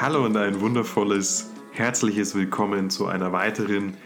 [0.00, 3.96] Hallo und ein wundervolles, herzliches Willkommen zu einer weiteren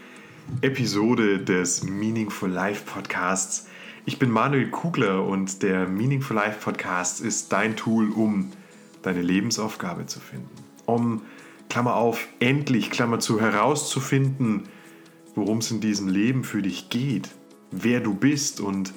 [0.61, 3.67] Episode des Meaningful Life Podcasts.
[4.03, 8.49] Ich bin Manuel Kugler und der Meaningful Life Podcast ist dein Tool, um
[9.03, 10.49] deine Lebensaufgabe zu finden.
[10.87, 11.21] Um,
[11.69, 14.63] Klammer auf, endlich, Klammer zu, herauszufinden,
[15.35, 17.29] worum es in diesem Leben für dich geht,
[17.69, 18.95] wer du bist und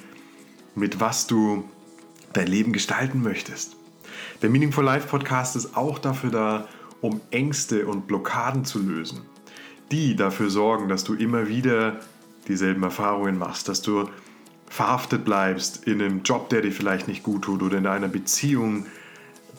[0.73, 1.63] mit was du
[2.33, 3.75] dein Leben gestalten möchtest.
[4.41, 6.67] Der Meaningful Life Podcast ist auch dafür da,
[7.01, 9.21] um Ängste und Blockaden zu lösen,
[9.91, 11.99] die dafür sorgen, dass du immer wieder
[12.47, 14.09] dieselben Erfahrungen machst, dass du
[14.67, 18.85] verhaftet bleibst in einem Job, der dir vielleicht nicht gut tut oder in einer Beziehung,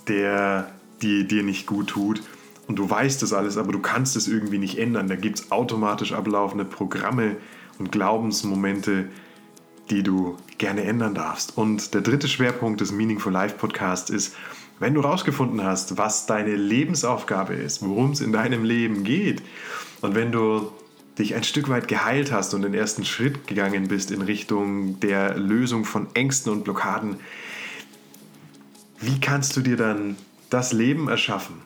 [0.06, 0.72] der
[1.02, 2.22] die dir nicht gut tut.
[2.66, 5.08] Und du weißt das alles, aber du kannst es irgendwie nicht ändern.
[5.08, 7.36] Da gibt es automatisch ablaufende Programme
[7.78, 9.08] und Glaubensmomente,
[9.90, 11.56] die du gerne ändern darfst.
[11.56, 14.34] Und der dritte Schwerpunkt des Meaningful Life Podcasts ist,
[14.78, 19.42] wenn du herausgefunden hast, was deine Lebensaufgabe ist, worum es in deinem Leben geht,
[20.00, 20.72] und wenn du
[21.18, 25.36] dich ein Stück weit geheilt hast und den ersten Schritt gegangen bist in Richtung der
[25.36, 27.16] Lösung von Ängsten und Blockaden,
[29.00, 30.16] wie kannst du dir dann
[30.50, 31.56] das Leben erschaffen,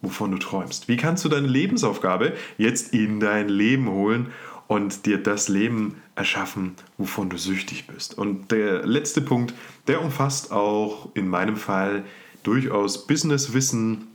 [0.00, 0.88] wovon du träumst?
[0.88, 4.28] Wie kannst du deine Lebensaufgabe jetzt in dein Leben holen
[4.68, 8.16] und dir das Leben erschaffen, wovon du süchtig bist?
[8.16, 9.54] Und der letzte Punkt,
[9.86, 12.04] der umfasst auch in meinem Fall
[12.42, 14.08] durchaus Businesswissen,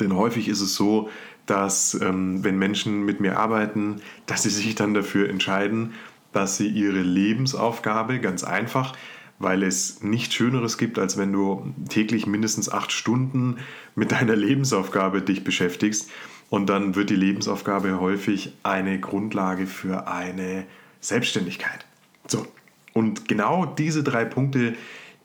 [0.00, 1.08] denn häufig ist es so,
[1.46, 5.94] dass ähm, wenn Menschen mit mir arbeiten, dass sie sich dann dafür entscheiden,
[6.32, 8.94] dass sie ihre Lebensaufgabe ganz einfach,
[9.38, 13.56] weil es nichts Schöneres gibt, als wenn du täglich mindestens acht Stunden
[13.94, 16.10] mit deiner Lebensaufgabe dich beschäftigst.
[16.50, 20.64] Und dann wird die Lebensaufgabe häufig eine Grundlage für eine
[21.00, 21.86] Selbstständigkeit.
[22.26, 22.46] So,
[22.94, 24.74] und genau diese drei Punkte,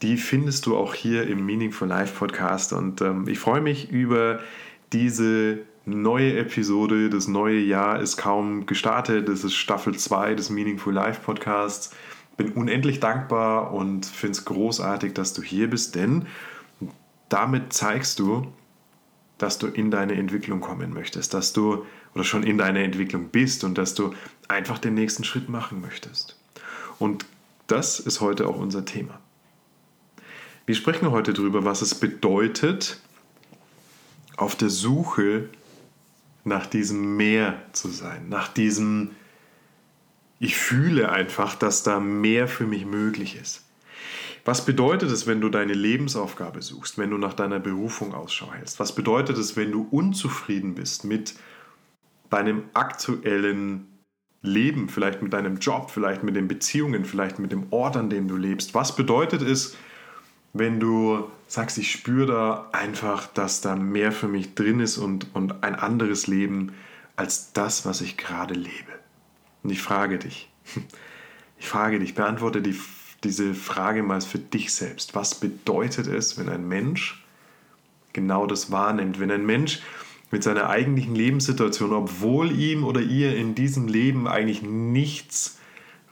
[0.03, 2.73] die findest du auch hier im Meaningful Life Podcast.
[2.73, 4.41] Und ähm, ich freue mich über
[4.91, 7.09] diese neue Episode.
[7.09, 9.29] Das neue Jahr ist kaum gestartet.
[9.29, 11.95] Das ist Staffel 2 des Meaningful Life Podcasts.
[12.35, 16.25] Bin unendlich dankbar und finde es großartig, dass du hier bist, denn
[17.29, 18.47] damit zeigst du,
[19.37, 23.63] dass du in deine Entwicklung kommen möchtest, dass du oder schon in deiner Entwicklung bist
[23.63, 24.13] und dass du
[24.47, 26.37] einfach den nächsten Schritt machen möchtest.
[26.99, 27.25] Und
[27.67, 29.19] das ist heute auch unser Thema.
[30.65, 33.01] Wir sprechen heute darüber, was es bedeutet,
[34.37, 35.49] auf der Suche
[36.45, 39.11] nach diesem Meer zu sein, nach diesem,
[40.39, 43.65] ich fühle einfach, dass da mehr für mich möglich ist.
[44.45, 48.79] Was bedeutet es, wenn du deine Lebensaufgabe suchst, wenn du nach deiner Berufung Ausschau hältst?
[48.79, 51.35] Was bedeutet es, wenn du unzufrieden bist mit
[52.29, 53.87] deinem aktuellen
[54.41, 58.29] Leben, vielleicht mit deinem Job, vielleicht mit den Beziehungen, vielleicht mit dem Ort, an dem
[58.29, 58.73] du lebst?
[58.73, 59.75] Was bedeutet es,
[60.53, 65.35] wenn du sagst, ich spüre da einfach, dass da mehr für mich drin ist und,
[65.35, 66.73] und ein anderes Leben
[67.15, 68.93] als das, was ich gerade lebe.
[69.63, 70.49] Und ich frage dich,
[71.57, 72.75] ich frage dich, beantworte die,
[73.23, 75.15] diese Frage mal für dich selbst.
[75.15, 77.23] Was bedeutet es, wenn ein Mensch
[78.13, 79.19] genau das wahrnimmt?
[79.19, 79.81] Wenn ein Mensch
[80.29, 85.59] mit seiner eigentlichen Lebenssituation, obwohl ihm oder ihr in diesem Leben eigentlich nichts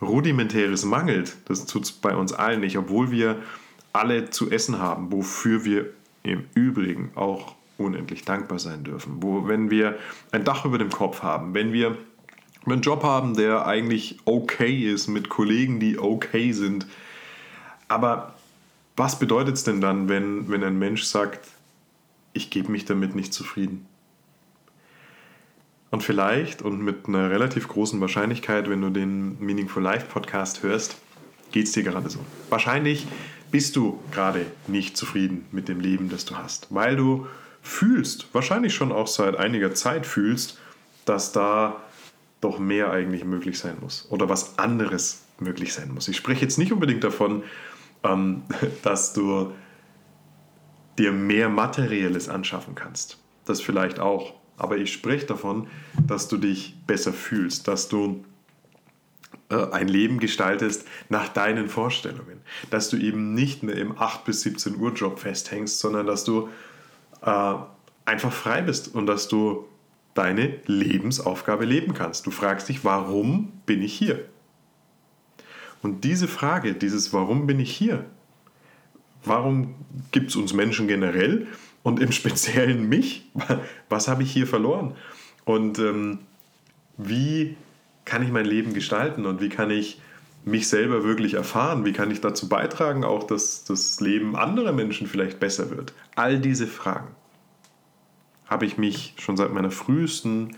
[0.02, 3.42] Rudimentäres mangelt, das tut es bei uns allen nicht, obwohl wir
[3.94, 5.90] alle zu essen haben, wofür wir
[6.24, 9.18] im Übrigen auch unendlich dankbar sein dürfen.
[9.22, 9.98] Wo, wenn wir
[10.32, 11.98] ein Dach über dem Kopf haben, wenn wir
[12.66, 16.86] einen Job haben, der eigentlich okay ist, mit Kollegen, die okay sind.
[17.88, 18.36] Aber
[18.96, 21.48] was bedeutet es denn dann, wenn, wenn ein Mensch sagt,
[22.34, 23.88] ich gebe mich damit nicht zufrieden?
[25.90, 30.96] Und vielleicht und mit einer relativ großen Wahrscheinlichkeit, wenn du den Meaningful Life Podcast hörst,
[31.52, 32.20] geht es dir gerade so.
[32.50, 33.08] Wahrscheinlich
[33.52, 37.28] bist du gerade nicht zufrieden mit dem Leben, das du hast, weil du
[37.62, 40.58] fühlst, wahrscheinlich schon auch seit einiger Zeit fühlst,
[41.06, 41.82] dass da
[42.40, 46.08] doch mehr eigentlich möglich sein muss oder was anderes möglich sein muss.
[46.08, 47.44] Ich spreche jetzt nicht unbedingt davon,
[48.04, 48.44] ähm,
[48.84, 49.54] dass du
[50.98, 53.18] dir mehr Materielles anschaffen kannst.
[53.46, 54.34] Das vielleicht auch.
[54.58, 55.68] Aber ich spreche davon,
[56.06, 58.24] dass du dich besser fühlst, dass du
[59.52, 62.42] ein Leben gestaltest nach deinen Vorstellungen.
[62.70, 66.50] Dass du eben nicht mehr im 8 bis 17 Uhr Job festhängst, sondern dass du
[67.22, 67.54] äh,
[68.06, 69.66] einfach frei bist und dass du
[70.14, 72.26] deine Lebensaufgabe leben kannst.
[72.26, 74.26] Du fragst dich, warum bin ich hier?
[75.82, 78.06] Und diese Frage, dieses Warum bin ich hier?
[79.24, 79.76] Warum
[80.12, 81.48] gibt es uns Menschen generell
[81.84, 83.30] und im Speziellen mich?
[83.90, 84.96] Was habe ich hier verloren?
[85.46, 86.20] Und ähm,
[86.98, 87.56] wie
[88.12, 90.02] kann ich mein Leben gestalten und wie kann ich
[90.44, 91.86] mich selber wirklich erfahren?
[91.86, 95.94] Wie kann ich dazu beitragen, auch dass das Leben anderer Menschen vielleicht besser wird?
[96.18, 97.08] All diese Fragen
[98.48, 100.58] habe ich mich schon seit meiner frühesten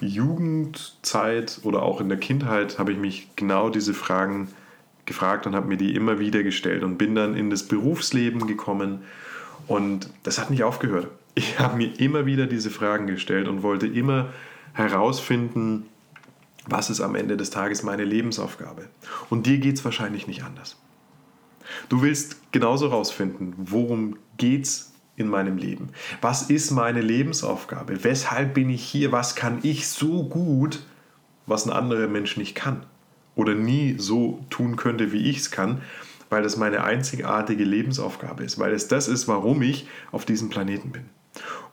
[0.00, 4.46] Jugendzeit oder auch in der Kindheit habe ich mich genau diese Fragen
[5.04, 9.02] gefragt und habe mir die immer wieder gestellt und bin dann in das Berufsleben gekommen
[9.66, 11.08] und das hat nicht aufgehört.
[11.34, 14.28] Ich habe mir immer wieder diese Fragen gestellt und wollte immer
[14.74, 15.88] herausfinden,
[16.66, 18.88] was ist am Ende des Tages meine Lebensaufgabe.
[19.30, 20.76] Und dir geht es wahrscheinlich nicht anders.
[21.88, 25.90] Du willst genauso herausfinden, worum geht es in meinem Leben?
[26.20, 28.04] Was ist meine Lebensaufgabe?
[28.04, 29.12] Weshalb bin ich hier?
[29.12, 30.84] Was kann ich so gut,
[31.46, 32.84] was ein anderer Mensch nicht kann?
[33.34, 35.80] Oder nie so tun könnte, wie ich es kann,
[36.28, 40.90] weil das meine einzigartige Lebensaufgabe ist, weil es das ist, warum ich auf diesem Planeten
[40.90, 41.04] bin.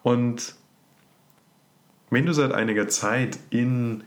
[0.04, 0.56] Und
[2.10, 4.04] wenn du seit einiger Zeit in,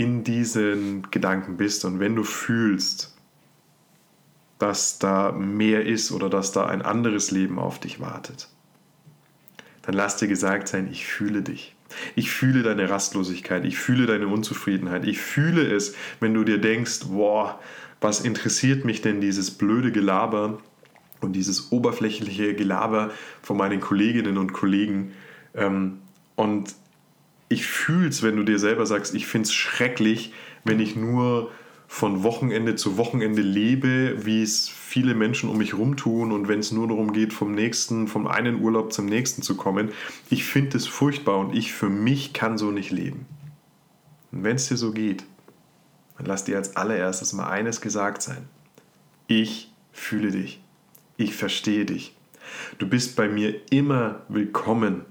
[0.00, 3.14] in diesen Gedanken bist und wenn du fühlst,
[4.58, 8.48] dass da mehr ist oder dass da ein anderes Leben auf dich wartet,
[9.82, 11.76] dann lass dir gesagt sein, ich fühle dich.
[12.14, 17.00] Ich fühle deine Rastlosigkeit, ich fühle deine Unzufriedenheit, ich fühle es, wenn du dir denkst,
[17.08, 17.60] boah,
[18.00, 20.60] was interessiert mich denn dieses blöde Gelaber
[21.20, 23.10] und dieses oberflächliche Gelaber
[23.42, 25.12] von meinen Kolleginnen und Kollegen.
[25.54, 25.98] Ähm,
[26.36, 26.74] und
[27.50, 30.32] ich fühle es, wenn du dir selber sagst, ich finde es schrecklich,
[30.64, 31.50] wenn ich nur
[31.88, 36.60] von Wochenende zu Wochenende lebe, wie es viele Menschen um mich herum tun und wenn
[36.60, 39.90] es nur darum geht, vom nächsten, vom einen Urlaub zum nächsten zu kommen.
[40.30, 43.26] Ich finde es furchtbar und ich für mich kann so nicht leben.
[44.30, 45.24] Und wenn es dir so geht,
[46.18, 48.48] dann lass dir als allererstes mal eines gesagt sein.
[49.26, 50.62] Ich fühle dich.
[51.16, 52.14] Ich verstehe dich.
[52.78, 55.04] Du bist bei mir immer willkommen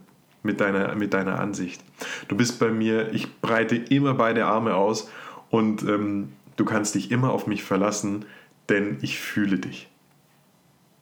[0.49, 1.81] mit deiner, mit deiner Ansicht.
[2.27, 5.09] Du bist bei mir, ich breite immer beide Arme aus
[5.49, 6.29] und ähm,
[6.59, 8.25] Du kannst dich immer auf mich verlassen,
[8.67, 9.87] denn ich fühle dich.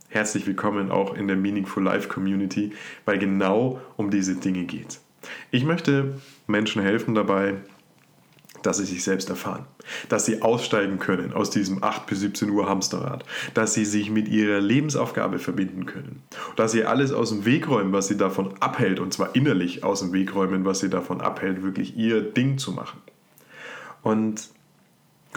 [0.08, 2.74] Herzlich willkommen auch in der Meaningful Life Community,
[3.06, 5.00] weil genau um diese Dinge geht.
[5.50, 7.56] Ich möchte Menschen helfen dabei,
[8.63, 9.65] dass sie sich selbst erfahren,
[10.09, 13.24] dass sie aussteigen können aus diesem 8 bis 17 Uhr Hamsterrad,
[13.54, 16.24] dass sie sich mit ihrer Lebensaufgabe verbinden können,
[16.56, 20.00] dass sie alles aus dem Weg räumen, was sie davon abhält, und zwar innerlich aus
[20.00, 23.01] dem Weg räumen, was sie davon abhält, wirklich ihr Ding zu machen.
[24.01, 24.50] Und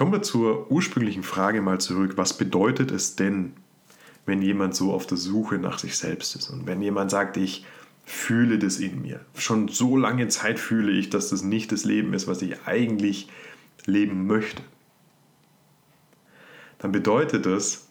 [0.00, 2.12] Kommen wir zur ursprünglichen Frage mal zurück.
[2.16, 3.52] Was bedeutet es denn,
[4.24, 6.48] wenn jemand so auf der Suche nach sich selbst ist?
[6.48, 7.66] Und wenn jemand sagt, ich
[8.10, 9.20] fühle das in mir.
[9.34, 13.28] Schon so lange Zeit fühle ich, dass das nicht das Leben ist, was ich eigentlich
[13.86, 14.62] leben möchte.
[16.78, 17.86] Dann bedeutet das,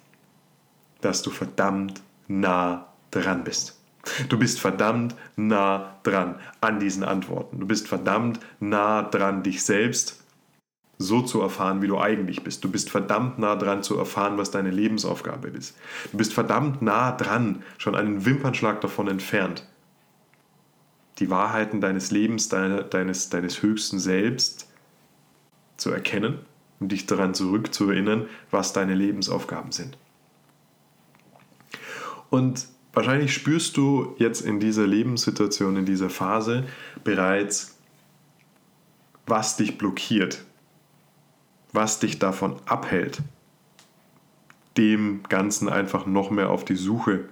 [1.01, 3.79] dass du verdammt nah dran bist.
[4.27, 7.59] Du bist verdammt nah dran an diesen Antworten.
[7.59, 10.23] Du bist verdammt nah dran, dich selbst
[10.97, 12.63] so zu erfahren, wie du eigentlich bist.
[12.63, 15.77] Du bist verdammt nah dran zu erfahren, was deine Lebensaufgabe ist.
[16.11, 19.65] Du bist verdammt nah dran, schon einen Wimpernschlag davon entfernt,
[21.19, 24.69] die Wahrheiten deines Lebens, deine, deines, deines höchsten Selbst
[25.77, 26.39] zu erkennen
[26.79, 29.97] und dich daran zurückzuerinnern, was deine Lebensaufgaben sind.
[32.29, 36.65] Und wahrscheinlich spürst du jetzt in dieser Lebenssituation, in dieser Phase
[37.03, 37.77] bereits,
[39.25, 40.43] was dich blockiert,
[41.71, 43.19] was dich davon abhält,
[44.77, 47.25] dem Ganzen einfach noch mehr auf die Suche,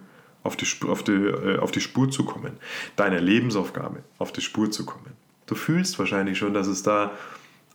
[0.43, 2.53] auf die, auf die, äh, auf die Spur zu kommen,
[2.95, 5.13] deiner Lebensaufgabe auf die Spur zu kommen.
[5.45, 7.11] Du fühlst wahrscheinlich schon, dass es da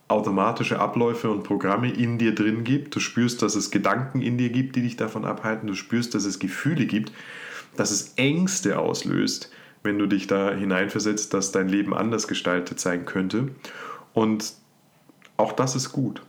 [0.07, 2.95] automatische Abläufe und Programme in dir drin gibt.
[2.95, 5.67] Du spürst, dass es Gedanken in dir gibt, die dich davon abhalten.
[5.67, 7.11] Du spürst, dass es Gefühle gibt,
[7.75, 9.51] dass es Ängste auslöst,
[9.81, 13.49] wenn du dich da hineinversetzt, dass dein Leben anders gestaltet sein könnte.
[14.13, 14.53] Und
[15.37, 16.21] auch das ist gut.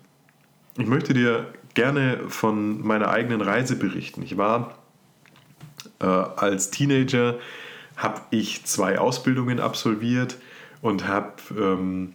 [0.79, 4.23] Ich möchte dir gerne von meiner eigenen Reise berichten.
[4.23, 4.79] Ich war
[6.01, 7.39] äh, als Teenager,
[7.97, 10.37] habe ich zwei Ausbildungen absolviert
[10.83, 12.15] und habe ähm,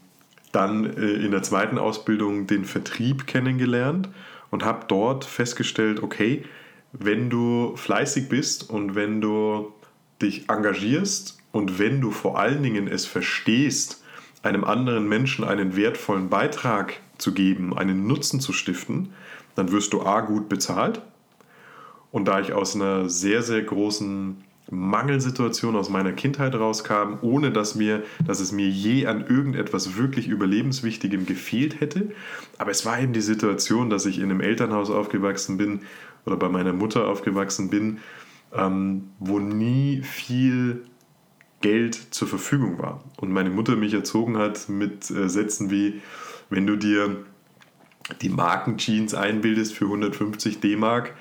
[0.52, 4.10] dann äh, in der zweiten Ausbildung den Vertrieb kennengelernt
[4.52, 6.44] und habe dort festgestellt, okay,
[6.92, 9.74] wenn du fleißig bist und wenn du
[10.22, 14.04] dich engagierst und wenn du vor allen Dingen es verstehst,
[14.42, 19.14] einem anderen Menschen einen wertvollen Beitrag zu geben, einen Nutzen zu stiften,
[19.56, 21.02] dann wirst du A gut bezahlt.
[22.12, 27.76] Und da ich aus einer sehr, sehr großen Mangelsituation aus meiner Kindheit rauskam, ohne dass,
[27.76, 32.12] mir, dass es mir je an irgendetwas wirklich Überlebenswichtigem gefehlt hätte.
[32.58, 35.82] Aber es war eben die Situation, dass ich in einem Elternhaus aufgewachsen bin
[36.26, 38.00] oder bei meiner Mutter aufgewachsen bin,
[38.54, 40.84] ähm, wo nie viel
[41.62, 43.04] Geld zur Verfügung war.
[43.18, 46.02] Und meine Mutter mich erzogen hat mit äh, Sätzen wie,
[46.50, 47.26] wenn du dir
[48.22, 51.14] die Markenjeans einbildest für 150 D-Mark,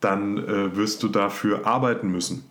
[0.00, 2.44] dann äh, wirst du dafür arbeiten müssen.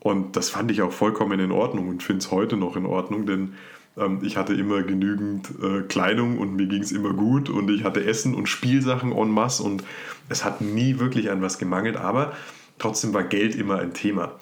[0.00, 3.26] Und das fand ich auch vollkommen in Ordnung und finde es heute noch in Ordnung,
[3.26, 3.54] denn
[3.96, 7.82] ähm, ich hatte immer genügend äh, Kleidung und mir ging es immer gut und ich
[7.82, 9.82] hatte Essen und Spielsachen en masse und
[10.28, 12.34] es hat nie wirklich an was gemangelt, aber
[12.78, 14.32] trotzdem war Geld immer ein Thema.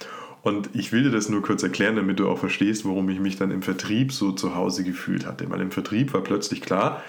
[0.42, 3.36] Und ich will dir das nur kurz erklären, damit du auch verstehst, warum ich mich
[3.36, 5.48] dann im Vertrieb so zu Hause gefühlt hatte.
[5.48, 7.02] Weil im Vertrieb war plötzlich klar,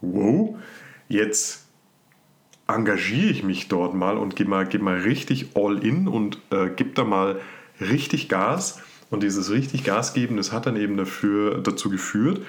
[0.00, 0.56] wow,
[1.08, 1.63] jetzt
[2.66, 6.70] engagiere ich mich dort mal und gebe mal, geb mal richtig all in und äh,
[6.70, 7.40] gebe da mal
[7.80, 8.80] richtig Gas.
[9.10, 12.40] Und dieses richtig Gas geben, das hat dann eben dafür, dazu geführt,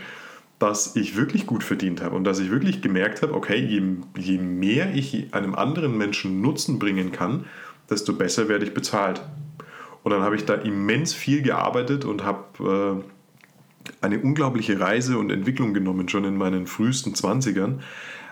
[0.57, 3.81] dass ich wirklich gut verdient habe und dass ich wirklich gemerkt habe, okay, je,
[4.17, 7.45] je mehr ich einem anderen Menschen Nutzen bringen kann,
[7.89, 9.22] desto besser werde ich bezahlt.
[10.03, 15.31] Und dann habe ich da immens viel gearbeitet und habe äh, eine unglaubliche Reise und
[15.31, 17.79] Entwicklung genommen, schon in meinen frühesten 20ern.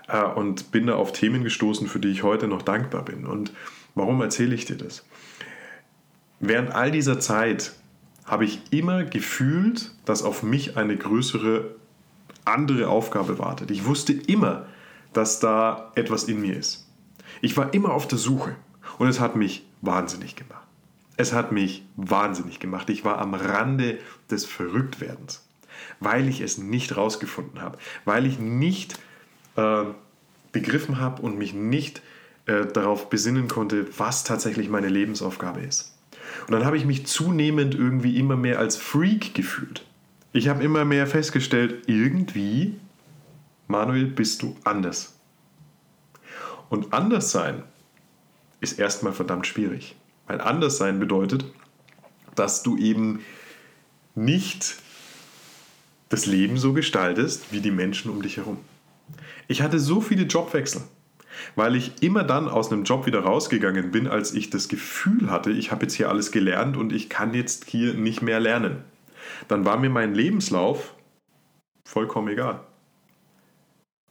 [0.08, 3.26] Äh, und bin da auf Themen gestoßen, für die ich heute noch dankbar bin.
[3.26, 3.54] Und
[3.96, 5.06] warum erzähle ich dir das?
[6.40, 7.74] Während all dieser Zeit
[8.26, 11.76] habe ich immer gefühlt, dass auf mich eine größere,
[12.46, 13.72] andere Aufgabe wartet.
[13.72, 14.66] Ich wusste immer,
[15.14, 16.88] dass da etwas in mir ist.
[17.42, 18.56] Ich war immer auf der Suche
[18.98, 20.66] und es hat mich wahnsinnig gemacht.
[21.16, 22.90] Es hat mich wahnsinnig gemacht.
[22.90, 24.00] Ich war am Rande
[24.32, 25.48] des Verrücktwerdens,
[26.00, 28.98] weil ich es nicht rausgefunden habe, weil ich nicht
[29.56, 29.84] äh,
[30.52, 32.02] begriffen habe und mich nicht
[32.46, 35.98] äh, darauf besinnen konnte, was tatsächlich meine Lebensaufgabe ist.
[36.48, 39.86] Und dann habe ich mich zunehmend irgendwie immer mehr als Freak gefühlt.
[40.32, 42.80] Ich habe immer mehr festgestellt, irgendwie,
[43.68, 45.14] Manuel, bist du anders.
[46.70, 47.64] Und anders sein
[48.62, 49.96] ist erstmal verdammt schwierig.
[50.28, 51.46] Weil anders sein bedeutet,
[52.36, 53.20] dass du eben
[54.16, 54.76] nicht
[56.10, 58.58] das Leben so gestaltest wie die Menschen um dich herum.
[59.48, 60.82] Ich hatte so viele Jobwechsel,
[61.56, 65.52] weil ich immer dann aus einem Job wieder rausgegangen bin, als ich das Gefühl hatte,
[65.52, 68.84] ich habe jetzt hier alles gelernt und ich kann jetzt hier nicht mehr lernen.
[69.48, 70.94] Dann war mir mein Lebenslauf
[71.86, 72.62] vollkommen egal.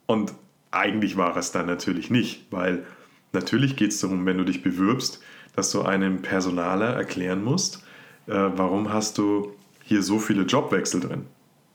[0.07, 0.35] Und
[0.71, 2.85] eigentlich war es dann natürlich nicht, weil
[3.33, 5.23] natürlich geht es darum, wenn du dich bewirbst,
[5.55, 7.83] dass du einem Personaler erklären musst,
[8.27, 11.27] äh, warum hast du hier so viele Jobwechsel drin.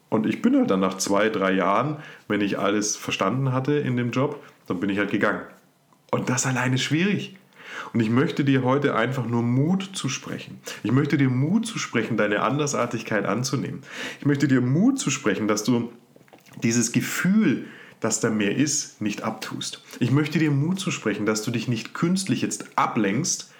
[0.09, 1.97] Und ich bin halt dann nach zwei, drei Jahren,
[2.27, 5.41] wenn ich alles verstanden hatte in dem Job, dann bin ich halt gegangen.
[6.11, 7.37] Und das alleine ist schwierig.
[7.93, 10.59] Und ich möchte dir heute einfach nur Mut zu sprechen.
[10.83, 13.81] Ich möchte dir Mut zu sprechen, deine Andersartigkeit anzunehmen.
[14.19, 15.91] Ich möchte dir Mut zu sprechen, dass du
[16.63, 17.65] dieses Gefühl,
[17.99, 19.83] dass da mehr ist, nicht abtust.
[19.99, 23.51] Ich möchte dir Mut zu sprechen, dass du dich nicht künstlich jetzt ablenkst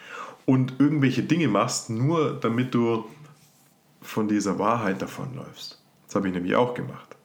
[0.46, 3.06] und irgendwelche Dinge machst, nur damit du
[4.02, 5.77] von dieser Wahrheit davonläufst.
[6.08, 7.16] Das habe ich nämlich auch gemacht.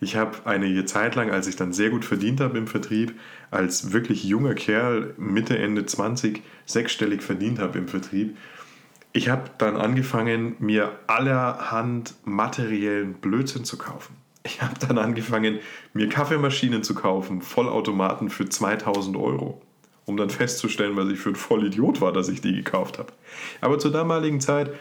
[0.00, 3.18] Ich habe eine Zeit lang, als ich dann sehr gut verdient habe im Vertrieb,
[3.50, 8.36] als wirklich junger Kerl, Mitte, Ende 20, sechsstellig verdient habe im Vertrieb,
[9.12, 14.16] ich habe dann angefangen, mir allerhand materiellen Blödsinn zu kaufen.
[14.42, 15.60] Ich habe dann angefangen,
[15.92, 19.60] mir Kaffeemaschinen zu kaufen, Vollautomaten für 2000 Euro
[20.04, 23.12] um dann festzustellen, was ich für ein Vollidiot war, dass ich die gekauft habe.
[23.60, 24.72] Aber zur damaligen Zeit,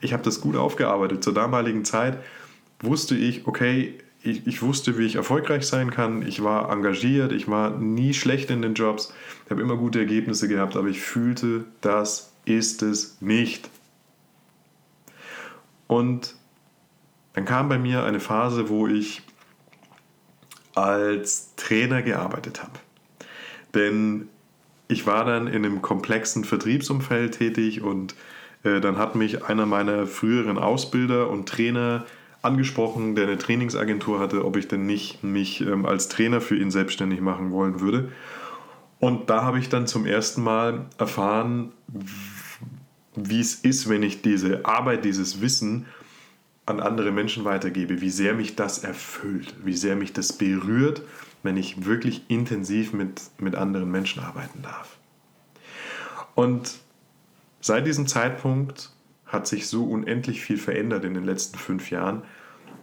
[0.00, 2.18] ich habe das gut aufgearbeitet, zur damaligen Zeit
[2.80, 6.26] wusste ich, okay, ich, ich, wusste, wie ich erfolgreich sein kann.
[6.26, 9.12] Ich war engagiert, ich war nie schlecht in den Jobs,
[9.44, 13.70] ich habe immer gute Ergebnisse gehabt, aber ich fühlte, das ist es nicht.
[15.86, 16.34] Und
[17.34, 19.22] dann kam bei mir eine Phase, wo ich
[20.74, 22.78] als Trainer gearbeitet habe.
[23.74, 24.28] Denn
[24.88, 28.14] ich war dann in einem komplexen Vertriebsumfeld tätig und
[28.62, 32.04] äh, dann hat mich einer meiner früheren Ausbilder und Trainer
[32.46, 36.70] angesprochen, der eine Trainingsagentur hatte, ob ich denn nicht mich ähm, als Trainer für ihn
[36.70, 38.10] selbstständig machen wollen würde.
[38.98, 41.72] Und da habe ich dann zum ersten Mal erfahren,
[43.14, 45.86] wie es ist, wenn ich diese Arbeit, dieses Wissen
[46.64, 51.02] an andere Menschen weitergebe, wie sehr mich das erfüllt, wie sehr mich das berührt
[51.46, 54.98] wenn ich wirklich intensiv mit, mit anderen Menschen arbeiten darf.
[56.34, 56.74] Und
[57.60, 58.90] seit diesem Zeitpunkt
[59.26, 62.22] hat sich so unendlich viel verändert in den letzten fünf Jahren.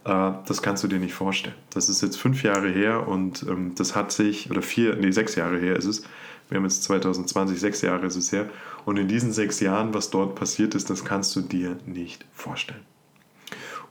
[0.04, 1.56] Äh, das kannst du dir nicht vorstellen.
[1.70, 5.34] Das ist jetzt fünf Jahre her und ähm, das hat sich, oder vier, nee, sechs
[5.34, 6.04] Jahre her ist es.
[6.48, 8.50] Wir haben jetzt 2020, sechs Jahre ist es her.
[8.84, 12.82] Und in diesen sechs Jahren, was dort passiert ist, das kannst du dir nicht vorstellen.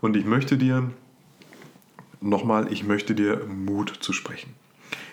[0.02, 0.92] Und ich möchte dir
[2.22, 4.54] nochmal, ich möchte dir Mut zu sprechen.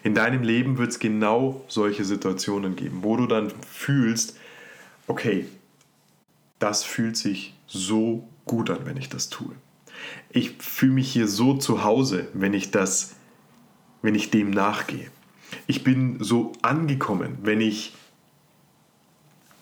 [0.02, 4.36] In deinem Leben wird es genau solche Situationen geben, wo du dann fühlst,
[5.06, 5.46] okay,
[6.60, 9.54] das fühlt sich so gut an, wenn ich das tue.
[10.30, 13.16] Ich fühle mich hier so zu Hause, wenn ich das,
[14.02, 15.10] wenn ich dem nachgehe.
[15.66, 17.94] Ich bin so angekommen, wenn ich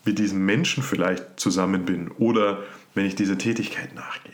[0.04, 2.62] mit diesem Menschen vielleicht zusammen bin oder
[2.94, 4.32] wenn ich dieser Tätigkeit nachgehe.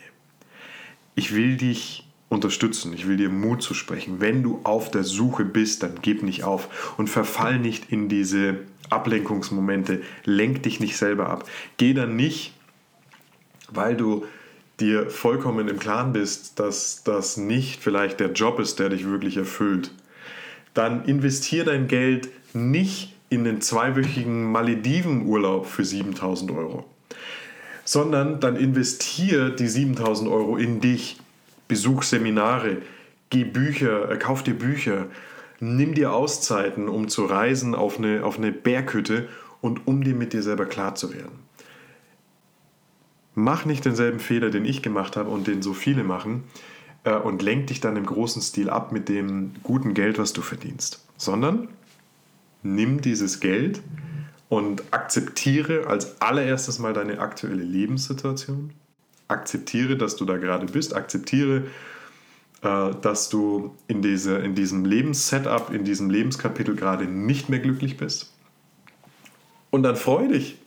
[1.15, 4.21] Ich will dich unterstützen, ich will dir Mut zu sprechen.
[4.21, 8.59] Wenn du auf der Suche bist, dann gib nicht auf und verfall nicht in diese
[8.91, 11.49] Ablenkungsmomente, lenk dich nicht selber ab.
[11.77, 12.53] Geh dann nicht,
[13.71, 14.27] weil du
[14.81, 19.37] dir vollkommen im Klaren bist, dass das nicht vielleicht der Job ist, der dich wirklich
[19.37, 19.93] erfüllt,
[20.75, 26.85] dann investier dein Geld nicht in den zweiwöchigen Malediven-Urlaub für 7000 Euro,
[27.85, 31.19] sondern dann investier die 7000 Euro in dich.
[31.69, 32.79] Besuch Seminare,
[33.31, 35.07] geh Bücher, äh, kauf dir Bücher,
[35.61, 39.29] nimm dir Auszeiten, um zu reisen auf eine, auf eine Berghütte
[39.61, 41.45] und um dir mit dir selber klar zu werden.
[43.35, 46.45] Mach nicht denselben Fehler, den ich gemacht habe und den so viele machen
[47.05, 50.43] äh, und lenk dich dann im großen Stil ab mit dem guten Geld, was du
[50.43, 51.69] verdienst, sondern
[52.63, 53.81] nimm dieses Geld
[54.49, 58.73] und akzeptiere als allererstes mal deine aktuelle Lebenssituation.
[59.29, 60.95] Akzeptiere, dass du da gerade bist.
[60.95, 61.65] Akzeptiere,
[62.63, 67.97] äh, dass du in, diese, in diesem Lebenssetup, in diesem Lebenskapitel gerade nicht mehr glücklich
[67.97, 68.33] bist.
[69.71, 70.59] Und dann freu dich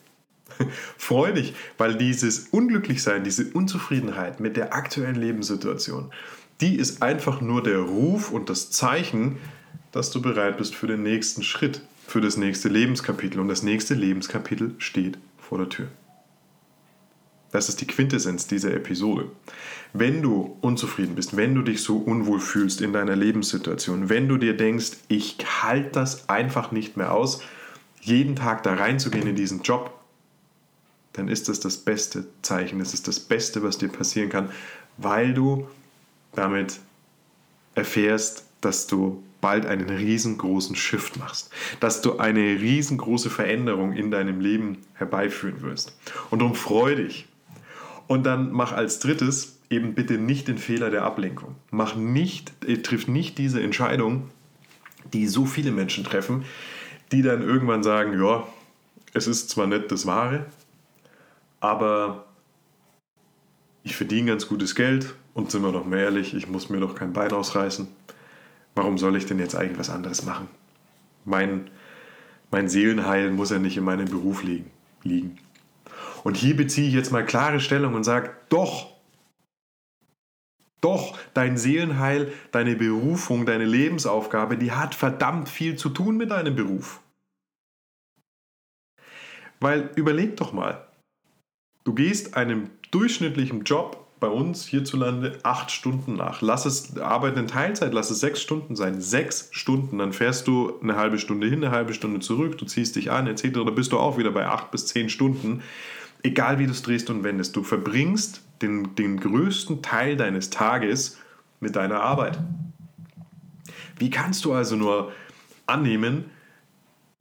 [0.97, 6.11] Freu dich, weil dieses Unglücklichsein, diese Unzufriedenheit mit der aktuellen Lebenssituation,
[6.61, 9.37] die ist einfach nur der Ruf und das Zeichen,
[9.91, 13.39] dass du bereit bist für den nächsten Schritt, für das nächste Lebenskapitel.
[13.39, 15.87] Und das nächste Lebenskapitel steht vor der Tür.
[17.51, 19.31] Das ist die Quintessenz dieser Episode.
[19.93, 24.37] Wenn du unzufrieden bist, wenn du dich so unwohl fühlst in deiner Lebenssituation, wenn du
[24.37, 27.41] dir denkst, ich halte das einfach nicht mehr aus,
[28.01, 29.93] jeden Tag da reinzugehen in diesen Job,
[31.13, 34.51] dann ist das das beste Zeichen, das ist das Beste, was dir passieren kann,
[34.97, 35.67] weil du
[36.33, 36.79] damit
[37.75, 41.49] erfährst, dass du bald einen riesengroßen Shift machst,
[41.79, 45.97] dass du eine riesengroße Veränderung in deinem Leben herbeiführen wirst.
[46.29, 47.27] Und darum freu dich.
[48.07, 51.55] Und dann mach als drittes eben bitte nicht den Fehler der Ablenkung.
[51.71, 54.29] Mach nicht, äh, triff nicht diese Entscheidung,
[55.13, 56.45] die so viele Menschen treffen,
[57.11, 58.47] die dann irgendwann sagen, ja,
[59.13, 60.45] es ist zwar nicht das Wahre,
[61.59, 62.25] aber
[63.83, 66.95] ich verdiene ganz gutes Geld und sind wir doch mal ehrlich, ich muss mir doch
[66.95, 67.87] kein Bein ausreißen.
[68.75, 70.47] Warum soll ich denn jetzt eigentlich was anderes machen?
[71.25, 71.69] Mein,
[72.51, 75.39] mein Seelenheil muss ja nicht in meinem Beruf liegen.
[76.27, 78.97] Und hier beziehe ich jetzt mal klare Stellung und sage, doch,
[80.81, 86.53] doch, dein Seelenheil, deine Berufung, deine Lebensaufgabe, die hat verdammt viel zu tun mit deinem
[86.53, 86.99] Beruf.
[89.61, 90.87] Weil überleg doch mal,
[91.87, 96.41] Du gehst einem durchschnittlichen Job bei uns hierzulande acht Stunden nach.
[96.41, 98.99] Lass es arbeiten in Teilzeit, lass es sechs Stunden sein.
[98.99, 102.97] Sechs Stunden, dann fährst du eine halbe Stunde hin, eine halbe Stunde zurück, du ziehst
[102.97, 103.51] dich an, etc.
[103.53, 105.63] Da bist du auch wieder bei acht bis zehn Stunden.
[106.23, 111.17] Egal wie du es drehst und wendest, du verbringst den, den größten Teil deines Tages
[111.59, 112.39] mit deiner Arbeit.
[113.97, 115.11] Wie kannst du also nur
[115.65, 116.25] annehmen,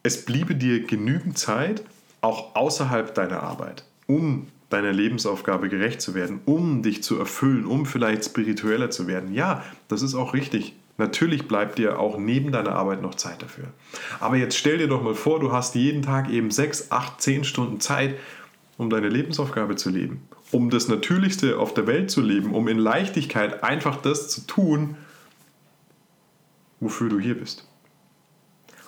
[0.02, 1.82] es bliebe dir genügend Zeit,
[2.20, 7.86] auch außerhalb deiner Arbeit, um deiner Lebensaufgabe gerecht zu werden, um dich zu erfüllen, um
[7.86, 9.32] vielleicht spiritueller zu werden.
[9.32, 10.74] Ja, das ist auch richtig.
[10.98, 13.66] Natürlich bleibt dir auch neben deiner Arbeit noch Zeit dafür.
[14.18, 17.44] Aber jetzt stell dir doch mal vor, du hast jeden Tag eben sechs, acht, zehn
[17.44, 18.16] Stunden Zeit,
[18.78, 22.78] um deine Lebensaufgabe zu leben, um das Natürlichste auf der Welt zu leben, um in
[22.78, 24.96] Leichtigkeit einfach das zu tun,
[26.80, 27.66] wofür du hier bist.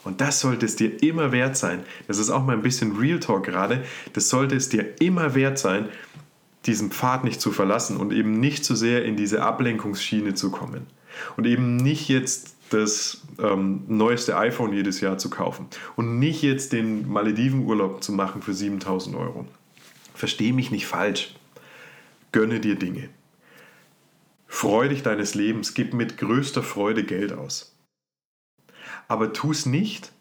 [0.05, 1.83] Und das sollte es dir immer wert sein.
[2.07, 3.85] Das ist auch mal ein bisschen Real Talk gerade.
[4.13, 5.89] Das sollte es dir immer wert sein,
[6.67, 10.87] diesen Pfad nicht zu verlassen und eben nicht zu sehr in diese Ablenkungsschiene zu kommen.
[11.37, 16.73] Und eben nicht jetzt das ähm, neueste iPhone jedes Jahr zu kaufen und nicht jetzt
[16.73, 19.47] den Maledivenurlaub zu machen für 7000 Euro.
[20.19, 21.35] Versteh mich nicht falsch.
[22.33, 23.09] Gönne dir Dinge.
[24.47, 27.79] Freu dich deines Lebens, gib mit größter Freude Geld aus
[29.09, 30.13] aber tu es nicht,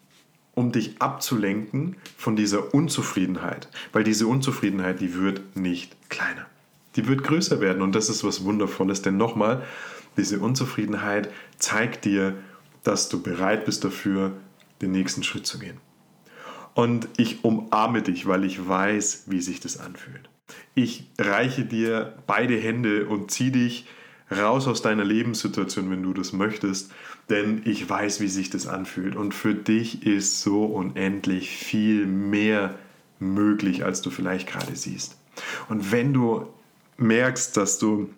[0.54, 6.46] um dich abzulenken von dieser Unzufriedenheit, weil diese Unzufriedenheit, die wird nicht kleiner.
[6.96, 9.64] Die wird größer werden und das ist was Wundervolles, denn nochmal,
[10.16, 12.34] diese Unzufriedenheit zeigt dir,
[12.82, 14.32] dass du bereit bist dafür,
[14.80, 15.78] den nächsten Schritt zu gehen.
[16.78, 20.30] Und ich umarme dich, weil ich weiß, wie sich das anfühlt.
[20.76, 23.86] Ich reiche dir beide Hände und ziehe dich
[24.30, 26.92] raus aus deiner Lebenssituation, wenn du das möchtest,
[27.30, 29.16] denn ich weiß, wie sich das anfühlt.
[29.16, 32.78] Und für dich ist so unendlich viel mehr
[33.18, 35.16] möglich, als du vielleicht gerade siehst.
[35.68, 36.46] Und wenn du
[36.96, 38.08] merkst, dass du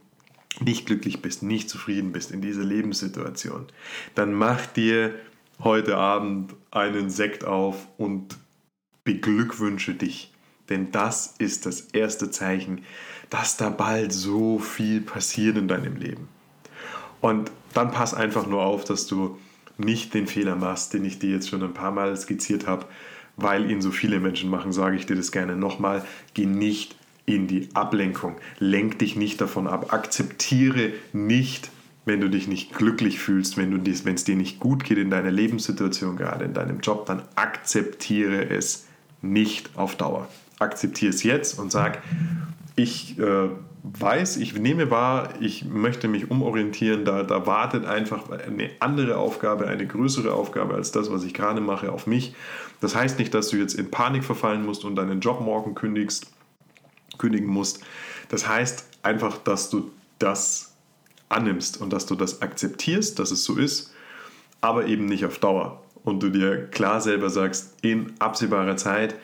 [0.60, 3.68] nicht glücklich bist, nicht zufrieden bist in dieser Lebenssituation,
[4.14, 5.14] dann mach dir
[5.60, 8.36] heute Abend einen Sekt auf und
[9.04, 10.32] beglückwünsche dich
[10.68, 12.84] Denn das ist das erste Zeichen,
[13.28, 16.28] dass da bald so viel passiert in deinem Leben.
[17.20, 19.38] Und dann pass einfach nur auf, dass du
[19.78, 22.86] nicht den Fehler machst, den ich dir jetzt schon ein paar Mal skizziert habe,
[23.36, 26.04] weil ihn so viele Menschen machen, sage ich dir das gerne nochmal.
[26.34, 28.36] Geh nicht in die Ablenkung.
[28.58, 29.92] Lenk dich nicht davon ab.
[29.92, 31.70] Akzeptiere nicht,
[32.04, 36.16] wenn du dich nicht glücklich fühlst, wenn es dir nicht gut geht in deiner Lebenssituation,
[36.16, 38.86] gerade in deinem Job, dann akzeptiere es
[39.22, 40.28] nicht auf Dauer.
[40.59, 42.02] Akzeptiere es jetzt und sag,
[42.76, 43.48] ich äh,
[43.83, 49.66] weiß, ich nehme wahr, ich möchte mich umorientieren, da, da wartet einfach eine andere Aufgabe,
[49.68, 52.35] eine größere Aufgabe als das, was ich gerade mache, auf mich.
[52.80, 56.30] Das heißt nicht, dass du jetzt in Panik verfallen musst und deinen Job morgen kündigst,
[57.18, 57.83] kündigen musst.
[58.28, 60.74] Das heißt einfach, dass du das
[61.28, 63.92] annimmst und dass du das akzeptierst, dass es so ist,
[64.61, 65.83] aber eben nicht auf Dauer.
[66.04, 69.16] Und du dir klar selber sagst, in absehbarer Zeit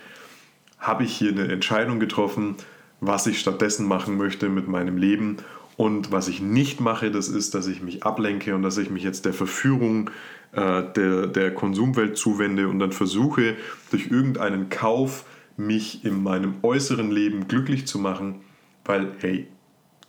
[0.79, 2.57] habe ich hier eine Entscheidung getroffen,
[3.01, 5.39] was ich stattdessen machen möchte mit meinem Leben.
[5.77, 9.03] Und was ich nicht mache, das ist, dass ich mich ablenke und dass ich mich
[9.03, 10.11] jetzt der Verführung
[10.53, 13.57] äh, der, der Konsumwelt zuwende und dann versuche,
[13.91, 15.25] durch irgendeinen Kauf
[15.59, 18.37] mich in meinem äußeren Leben glücklich zu machen,
[18.85, 19.49] weil, hey,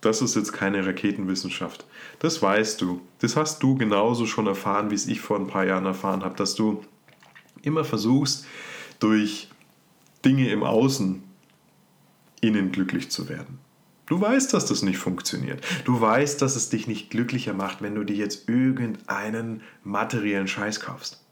[0.00, 1.86] das ist jetzt keine Raketenwissenschaft.
[2.20, 3.00] Das weißt du.
[3.20, 6.36] Das hast du genauso schon erfahren, wie es ich vor ein paar Jahren erfahren habe,
[6.36, 6.82] dass du
[7.62, 8.46] immer versuchst,
[9.00, 9.48] durch
[10.24, 11.22] Dinge im Außen
[12.40, 13.58] innen glücklich zu werden.
[14.06, 15.62] Du weißt, dass das nicht funktioniert.
[15.84, 20.80] Du weißt, dass es dich nicht glücklicher macht, wenn du dir jetzt irgendeinen materiellen Scheiß
[20.80, 21.24] kaufst.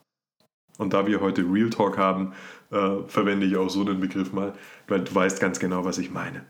[0.76, 2.34] Und da wir heute Real Talk haben,
[2.70, 4.52] äh, verwende ich auch so einen Begriff mal,
[4.88, 6.44] weil du weißt ganz genau, was ich meine.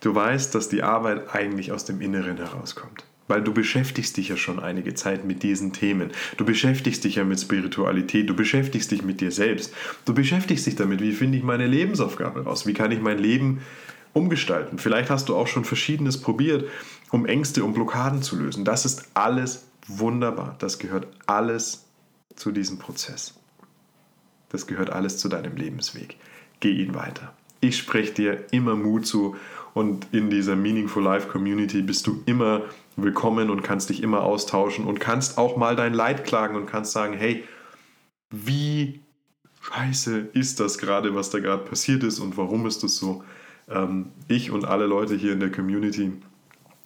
[0.00, 3.04] Du weißt, dass die Arbeit eigentlich aus dem Inneren herauskommt.
[3.26, 6.12] Weil du beschäftigst dich ja schon einige Zeit mit diesen Themen.
[6.38, 9.74] Du beschäftigst dich ja mit Spiritualität, du beschäftigst dich mit dir selbst.
[10.06, 12.66] Du beschäftigst dich damit, wie finde ich meine Lebensaufgabe raus?
[12.66, 13.60] Wie kann ich mein Leben
[14.14, 14.78] umgestalten?
[14.78, 16.70] Vielleicht hast du auch schon verschiedenes probiert,
[17.10, 18.64] um Ängste, um Blockaden zu lösen.
[18.64, 20.56] Das ist alles wunderbar.
[20.58, 21.84] Das gehört alles
[22.34, 23.34] zu diesem Prozess.
[24.48, 26.16] Das gehört alles zu deinem Lebensweg.
[26.60, 27.34] Geh ihn weiter.
[27.60, 29.36] Ich spreche dir immer Mut zu
[29.78, 32.62] und in dieser Meaningful Life Community bist du immer
[32.96, 36.90] willkommen und kannst dich immer austauschen und kannst auch mal dein Leid klagen und kannst
[36.90, 37.44] sagen, hey,
[38.30, 38.98] wie
[39.62, 43.22] scheiße ist das gerade, was da gerade passiert ist und warum ist das so?
[43.68, 46.10] Ähm, ich und alle Leute hier in der Community,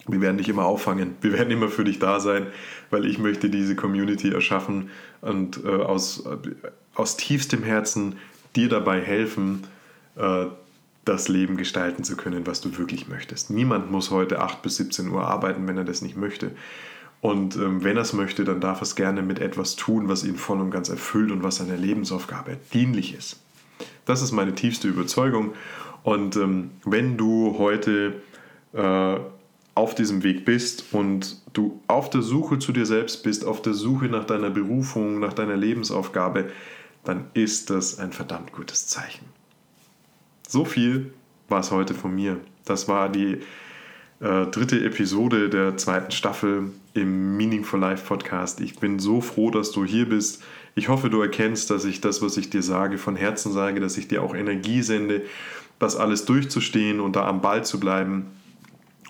[0.05, 2.45] wir werden dich immer auffangen, wir werden immer für dich da sein,
[2.91, 6.37] weil ich möchte diese Community erschaffen und äh, aus, äh,
[6.93, 8.17] aus tiefstem Herzen
[8.55, 9.63] dir dabei helfen,
[10.15, 10.45] äh,
[11.05, 13.49] das Leben gestalten zu können, was du wirklich möchtest.
[13.49, 16.51] Niemand muss heute 8 bis 17 Uhr arbeiten, wenn er das nicht möchte.
[17.21, 20.23] Und ähm, wenn er es möchte, dann darf er es gerne mit etwas tun, was
[20.23, 23.37] ihn voll und ganz erfüllt und was seiner Lebensaufgabe dienlich ist.
[24.05, 25.53] Das ist meine tiefste Überzeugung.
[26.03, 28.21] Und ähm, wenn du heute
[28.73, 29.19] äh,
[29.75, 33.73] auf diesem Weg bist und du auf der Suche zu dir selbst bist, auf der
[33.73, 36.49] Suche nach deiner Berufung, nach deiner Lebensaufgabe,
[37.03, 39.25] dann ist das ein verdammt gutes Zeichen.
[40.53, 41.11] So viel
[41.49, 42.39] war es heute von mir.
[42.63, 43.39] Das war die
[44.19, 48.61] äh, dritte Episode der zweiten Staffel im Meaning for Life Podcast.
[48.61, 50.43] Ich bin so froh, dass du hier bist.
[50.75, 53.97] Ich hoffe, du erkennst, dass ich das, was ich dir sage, von Herzen sage, dass
[53.97, 55.23] ich dir auch Energie sende,
[55.79, 58.27] das alles durchzustehen und da am Ball zu bleiben.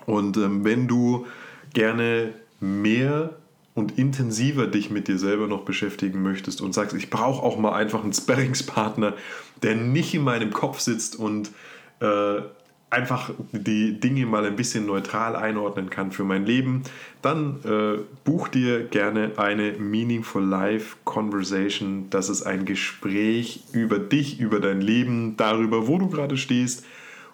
[0.06, 1.28] Und ähm, wenn du
[1.74, 3.36] gerne mehr
[3.76, 7.74] und intensiver dich mit dir selber noch beschäftigen möchtest und sagst, ich brauche auch mal
[7.74, 9.14] einfach einen Sparringspartner,
[9.64, 11.50] der nicht in meinem Kopf sitzt und
[12.00, 12.42] äh,
[12.92, 16.84] einfach die Dinge mal ein bisschen neutral einordnen kann für mein Leben,
[17.24, 22.12] dann äh, buch dir gerne eine Meaningful Life Conversation.
[22.12, 26.86] Das ist ein Gespräch über dich, über dein Leben, darüber, wo du gerade stehst,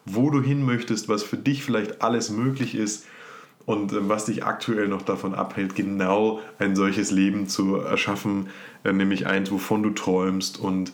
[0.05, 3.05] wo du hin möchtest, was für dich vielleicht alles möglich ist
[3.69, 8.47] und äh, was dich aktuell noch davon abhält, genau ein solches Leben zu erschaffen,
[8.83, 10.91] äh, nämlich eins, wovon du träumst und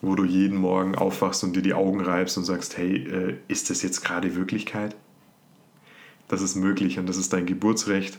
[0.00, 3.70] wo du jeden Morgen aufwachst und dir die Augen reibst und sagst, hey, äh, ist
[3.70, 4.94] das jetzt gerade Wirklichkeit?
[6.28, 8.18] Das ist möglich und das ist dein Geburtsrecht,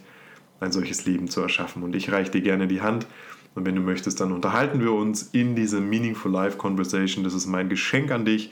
[0.60, 1.82] ein solches Leben zu erschaffen.
[1.82, 3.08] Und ich reiche dir gerne die Hand.
[3.56, 7.24] Und wenn du möchtest, dann unterhalten wir uns in dieser Meaningful Life Conversation.
[7.24, 8.52] Das ist mein Geschenk an dich.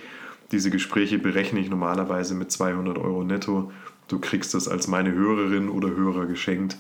[0.54, 3.72] Diese Gespräche berechne ich normalerweise mit 200 Euro netto.
[4.12, 6.76] Du kriegst das als meine Hörerin oder Hörer geschenkt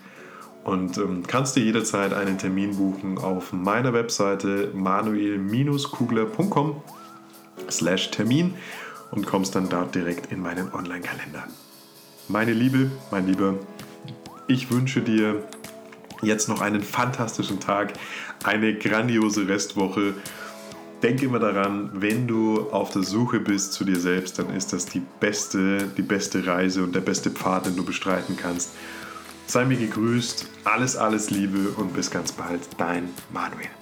[0.65, 6.82] und ähm, kannst dir jederzeit einen Termin buchen auf meiner Webseite manuel-kugler.com
[7.70, 8.56] slash Termin
[9.12, 11.48] und kommst dann dort direkt in meinen Online-Kalender.
[12.28, 13.54] Meine Liebe, mein Lieber,
[14.48, 15.41] ich wünsche dir
[16.22, 17.94] jetzt noch einen fantastischen Tag,
[18.44, 20.15] eine grandiose Restwoche
[21.02, 24.86] denke immer daran, wenn du auf der Suche bist zu dir selbst, dann ist das
[24.86, 28.72] die beste, die beste Reise und der beste Pfad, den du bestreiten kannst.
[29.48, 33.81] Sei mir gegrüßt, alles, alles Liebe und bis ganz bald, dein Manuel.